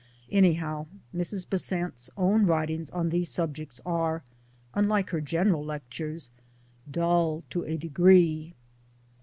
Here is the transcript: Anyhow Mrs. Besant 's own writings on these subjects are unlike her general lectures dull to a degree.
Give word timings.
Anyhow 0.31 0.87
Mrs. 1.15 1.47
Besant 1.47 1.99
's 1.99 2.09
own 2.17 2.47
writings 2.47 2.89
on 2.89 3.09
these 3.09 3.29
subjects 3.29 3.79
are 3.85 4.23
unlike 4.73 5.11
her 5.11 5.21
general 5.21 5.63
lectures 5.63 6.31
dull 6.89 7.43
to 7.51 7.63
a 7.65 7.77
degree. 7.77 8.55